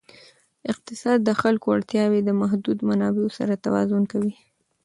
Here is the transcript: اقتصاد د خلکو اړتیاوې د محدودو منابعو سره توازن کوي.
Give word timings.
اقتصاد 0.71 1.19
د 1.23 1.29
خلکو 1.41 1.67
اړتیاوې 1.75 2.19
د 2.23 2.29
محدودو 2.41 2.87
منابعو 2.89 3.35
سره 3.37 3.61
توازن 3.65 4.03
کوي. 4.11 4.35